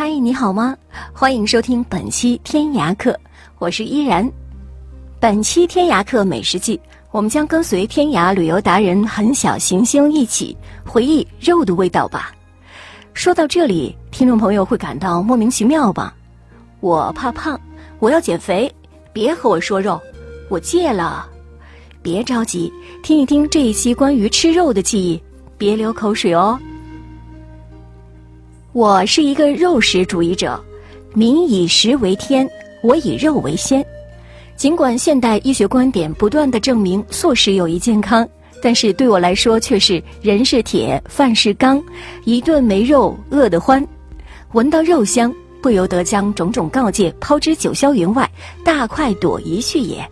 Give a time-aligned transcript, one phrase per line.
[0.00, 0.76] 嗨，你好吗？
[1.12, 3.18] 欢迎收听本期天涯客，
[3.58, 4.30] 我是依然。
[5.18, 6.80] 本期天涯客美食记，
[7.10, 10.56] 我们将跟随天涯旅游达人很小行星一起
[10.86, 12.32] 回忆肉的味道吧。
[13.12, 16.14] 说到这里，听众朋友会感到莫名其妙吧？
[16.78, 17.60] 我怕胖，
[17.98, 18.72] 我要减肥，
[19.12, 20.00] 别和我说肉，
[20.48, 21.28] 我戒了。
[22.02, 22.72] 别着急，
[23.02, 25.20] 听一听这一期关于吃肉的记忆，
[25.58, 26.56] 别流口水哦。
[28.74, 30.62] 我是一个肉食主义者，
[31.14, 32.46] 民以食为天，
[32.82, 33.84] 我以肉为先。
[34.56, 38.28] 尽管现代医学观点不断的证明素食有益健康，
[38.62, 41.82] 但是对我来说却是人是铁，饭是钢，
[42.24, 43.84] 一顿没肉饿得欢。
[44.52, 48.30] 闻到肉香，不由得将种种告诫抛之九霄云外，
[48.62, 50.06] 大快朵颐去也。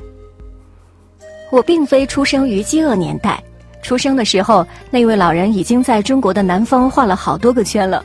[1.53, 3.43] 我并非出生于饥饿年代，
[3.83, 8.03] 出生的时候那位老人已经在中国的南方画了好多个圈了。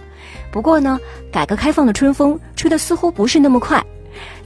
[0.52, 1.00] 不过呢，
[1.32, 3.84] 改革开放的春风吹得似乎不是那么快。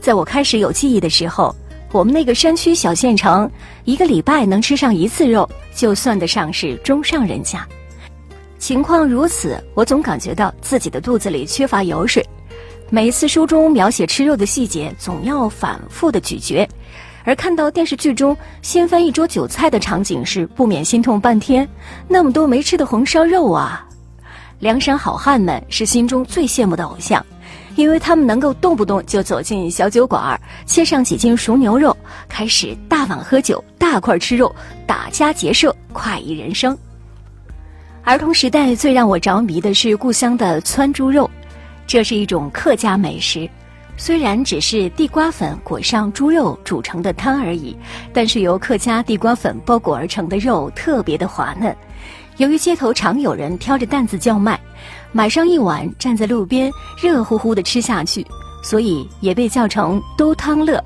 [0.00, 1.54] 在我开始有记忆的时候，
[1.92, 3.50] 我们那个山区小县城，
[3.84, 7.66] 一个礼拜能吃上一次肉，就算得上是中上人家。
[8.58, 12.24] 情况如此，我总感觉到自己的肚子里缺乏油水。
[12.88, 16.68] 每一次书中描写吃肉的细节，总要反复的咀嚼，
[17.24, 21.68] 而看到电视剧中掀翻一桌酒菜的场景时，不免心痛半天。
[22.06, 23.85] 那么多没吃的红烧肉啊！
[24.58, 27.24] 梁山好汉们是心中最羡慕的偶像，
[27.74, 31.94] 因为他们能够动不动就走进小酒馆，切上几斤熟牛肉，
[32.26, 34.54] 开始大碗喝酒、大块吃肉，
[34.86, 36.76] 打家劫舍，快意人生。
[38.02, 41.30] 儿童时代最让我着迷的是故乡的汆猪肉，
[41.86, 43.46] 这是一种客家美食，
[43.98, 47.76] 虽然只是地瓜粉裹上猪肉煮成的汤而已，
[48.10, 51.76] 但是由客家地瓜粉包裹而成的肉特别的滑嫩。
[52.38, 54.60] 由于街头常有人挑着担子叫卖，
[55.10, 56.70] 买上一碗，站在路边
[57.00, 58.26] 热乎乎的吃下去，
[58.62, 60.82] 所以也被叫成“兜汤乐”。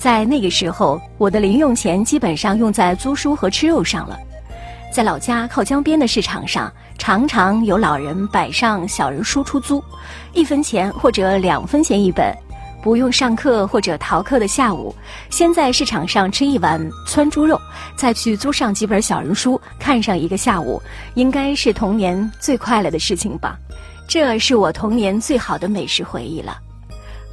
[0.00, 4.18] 在那个时候，我的零用钱基本上用在租书和吃肉上了。
[4.90, 9.84] 在老家靠江边的市场上，常常有老人摆上小人书出租，
[10.32, 12.34] 一分钱或者两分钱一本。
[12.86, 14.94] 不用上课或者逃课的下午，
[15.28, 17.60] 先在市场上吃一碗汆猪肉，
[17.96, 20.80] 再去租上几本小人书看上一个下午，
[21.14, 23.58] 应该是童年最快乐的事情吧。
[24.06, 26.58] 这是我童年最好的美食回忆了。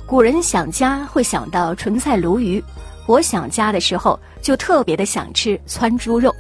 [0.07, 2.59] 古人想家会想到纯菜鲈鱼，
[3.05, 6.35] 我想家的时候就特别的想吃汆猪肉。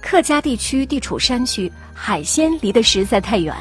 [0.00, 3.54] 客家地区地处山区，海鲜离得实在太远，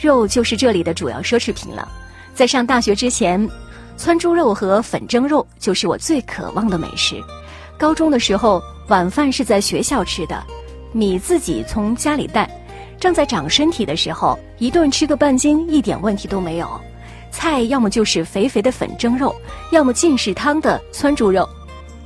[0.00, 1.86] 肉就是这里的主要奢侈品了。
[2.34, 3.48] 在上大学之前，
[3.96, 7.22] 汆猪肉和粉蒸肉就是我最渴望的美食。
[7.78, 10.42] 高中的时候，晚饭是在学校吃的，
[10.92, 12.50] 米自己从家里带。
[12.98, 16.68] 正在长身体的时候，一顿吃个半斤一点问题都没有。
[17.30, 19.34] 菜要么就是肥肥的粉蒸肉，
[19.70, 21.48] 要么尽是汤的汆猪肉。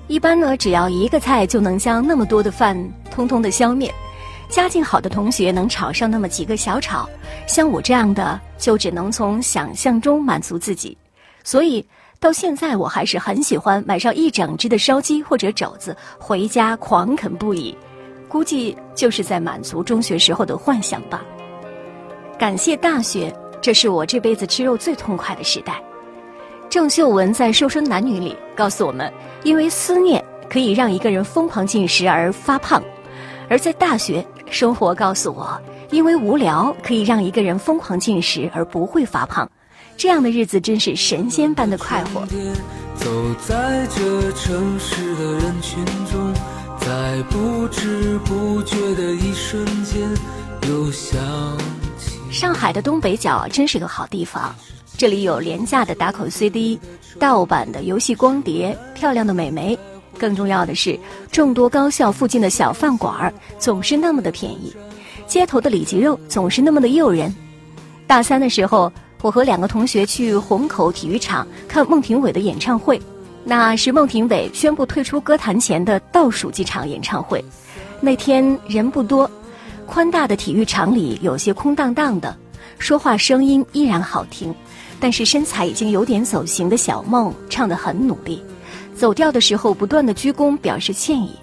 [0.09, 2.77] 一般呢，只要一个菜就能将那么多的饭
[3.11, 3.93] 通通的消灭。
[4.49, 7.09] 家境好的同学能炒上那么几个小炒，
[7.47, 10.97] 像我这样的就只能从想象中满足自己。
[11.45, 11.85] 所以
[12.19, 17.77] 到现在我还是很喜欢买上一整只的烧鸡或者肘子回家狂啃不已。
[18.29, 21.23] 估计就是在满足中学时候的幻想吧。
[22.39, 25.83] 感谢大学，这是我这辈子吃肉最痛快的时代。
[26.69, 29.11] 郑秀文在《瘦身男女》里告诉我们，
[29.45, 32.83] 因为思念可以让一个人疯狂进食而发胖，
[33.49, 34.25] 而在大学。
[34.51, 35.61] 生活告诉我，
[35.91, 39.49] 因为无聊可以让一个人疯狂进食而不会发胖，
[39.97, 42.27] 这样的日子真是神仙般的快活。
[42.95, 43.09] 走
[43.47, 46.35] 在这城市的人群中，
[46.81, 50.01] 在不知不觉的一瞬间，
[50.69, 51.19] 又想
[51.97, 54.53] 起上海的东北角真是个好地方，
[54.97, 56.79] 这里有廉价的打口 CD、
[57.21, 59.79] 盗版的游戏光碟、漂亮的美眉。
[60.19, 60.99] 更重要的是，
[61.31, 64.75] 众多高校附近的小饭馆儿总是那么的便宜，
[65.27, 67.35] 街头的里脊肉总是那么的诱人。
[68.07, 68.93] 大三的时候，
[69.23, 73.01] 我和两个同学去虹口体育场看孟庭苇的演唱会，
[73.45, 77.43] 那是孟庭苇宣布退出歌坛前的倒数几场演唱会。
[78.01, 79.31] 那天人不多，
[79.87, 82.37] 宽大的体育场里有些空荡荡的，
[82.79, 84.55] 说话声音依然好听，
[85.01, 88.43] 但是身材已经有点走形的小梦唱得很努力，
[88.99, 91.35] 走调的时候不断的鞠躬表示歉意。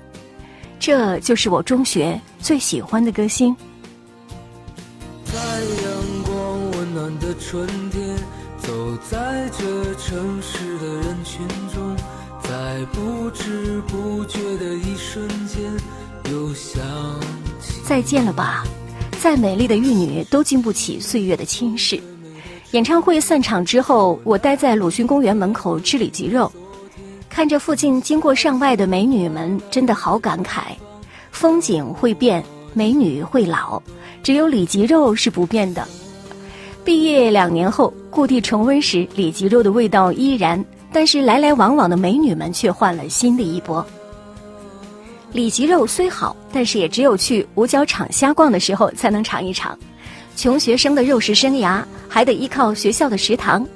[0.77, 3.55] 这就是我中学最喜欢的歌星。
[5.23, 8.15] 在阳光温暖的春天，
[8.59, 11.95] 走在这城市的人群中，
[12.43, 15.63] 在不知不觉的一瞬间，
[16.29, 16.81] 又想
[17.61, 18.65] 起再见了吧，
[19.21, 22.01] 再美丽的玉女都经不起岁月的侵蚀。
[22.71, 26.51] 演唱会散场之后，我待在鲁迅公园门口吃里脊肉。
[27.35, 30.61] 看着附近经过上万的美女们，真的好感慨。
[31.31, 32.41] 风景会变，
[32.73, 33.77] 美女会老，
[34.23, 35.85] 只有里脊肉是不变的。
[36.85, 43.85] 毕业两年后，故地重温时，里脊肉的味道依然，但是来来往往的美女们却换了新的一波。
[45.33, 49.77] 里脊肉虽好，但是也只有去五角场瞎逛的时候才能尝一尝。
[50.37, 53.67] 穷学生的肉食生涯，还得依靠学校的食堂。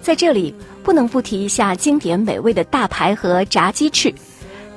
[0.00, 4.12] 在这里不能不提一下经典美味的大排和炸鸡翅。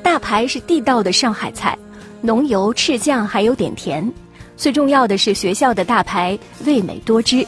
[0.04, 1.78] 大排是地道的上海菜，
[2.22, 4.12] 浓油赤酱还有点甜。
[4.56, 7.46] 最重要的是学校的大排味美多汁。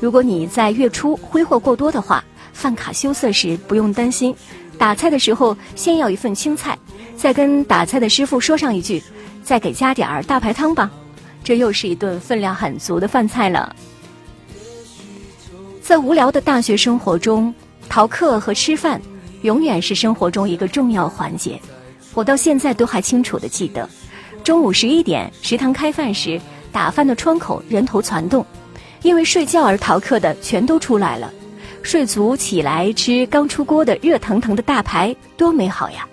[0.00, 4.34] 如果你在月初挥霍过多的话，饭卡羞涩时不用担心。
[4.78, 6.78] 打菜的时候先要一份青菜，
[7.16, 9.02] 再跟打菜的师傅说上一句
[9.42, 10.90] ：“再给加点儿大排汤吧。”
[11.42, 13.74] 这又是一顿分量很足的饭菜了。
[15.80, 17.54] 在无聊的大学生活中，
[17.88, 19.00] 逃课和吃饭
[19.42, 21.60] 永远是生活中一个重要环节。
[22.14, 23.88] 我到现在都还清楚地记得，
[24.42, 26.40] 中午十一点食堂开饭时，
[26.72, 28.44] 打饭的窗口人头攒动，
[29.02, 31.32] 因为睡觉而逃课的全都出来了。
[31.82, 36.06] 睡足起来吃刚出锅的热腾腾的大排，多美好呀！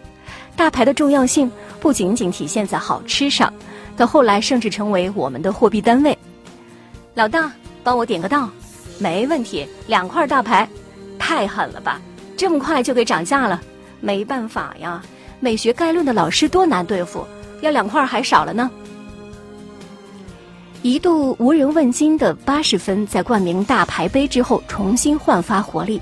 [0.55, 3.51] 大排的重要性不仅仅体现在好吃上，
[3.97, 6.15] 到后来甚至成为我们的货币单位。
[7.15, 7.51] 老大，
[7.83, 8.47] 帮我点个到。
[8.99, 10.69] 没问题，两块大排，
[11.23, 12.01] 太狠了吧！
[12.35, 13.61] 这么快就给涨价了，
[14.01, 15.01] 没办法呀。
[15.39, 17.25] 美学概论的老师多难对付，
[17.61, 18.69] 要两块还少了呢。
[20.81, 26.01] 一度无人问津的八十分，在冠名大牌杯之后重新焕发活力。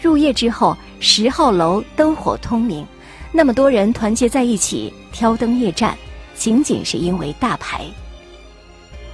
[0.00, 2.86] 入夜之后，十号楼灯火通明，
[3.32, 5.94] 那么多人团结在一起挑灯夜战，
[6.34, 7.84] 仅仅是因为大牌。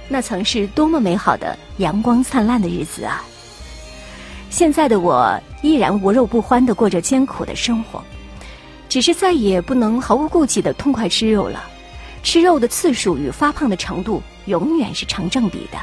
[0.07, 3.21] 那曾是多么美好的阳光灿烂的日子啊！
[4.51, 8.03] 现在的我依然无肉不欢的过着艰苦的生活，
[8.89, 11.63] 只是再也不能毫无顾忌的痛快吃肉了。
[12.21, 15.79] 吃肉的次数与发胖的程度永远是成正比的。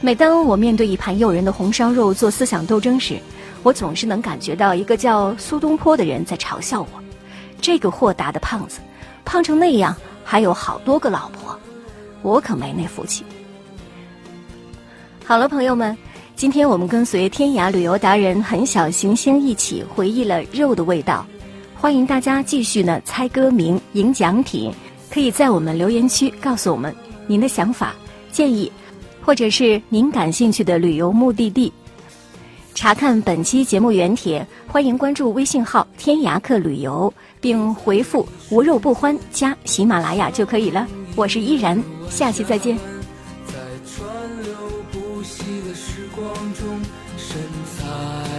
[0.00, 3.20] 每当我面对一盘诱人的红烧肉做思想斗争时，
[3.62, 6.88] 我总是能感觉到一个叫苏东坡的人在嘲笑我：
[7.60, 8.80] 这个豁达的胖子，
[9.24, 11.56] 胖成那样还有好多个老婆，
[12.20, 13.24] 我可没那福气。
[15.24, 15.96] 好了，朋友们，
[16.42, 21.24] 今天我们跟随天涯旅游达人很小行星一起回忆了肉的味道。
[21.72, 24.72] 欢迎大家继续呢猜歌名、赢奖品，
[25.08, 26.92] 可以在我们留言区告诉我们
[27.28, 27.94] 您的想法、
[28.32, 28.72] 建议，
[29.24, 31.72] 或者是您感兴趣的旅游目的地。
[32.74, 40.88] 查看本期节目原帖，欢迎关注微信号“天涯客旅游”，并回复“无肉不欢”加喜马拉雅就可以了。
[41.14, 41.80] 我是依然，
[42.10, 42.91] 下期再见。
[47.32, 48.31] 身材。